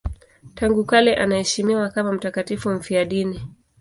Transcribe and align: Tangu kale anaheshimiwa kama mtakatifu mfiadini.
Tangu 0.55 0.85
kale 0.85 1.15
anaheshimiwa 1.15 1.89
kama 1.89 2.11
mtakatifu 2.13 2.69
mfiadini. 2.69 3.41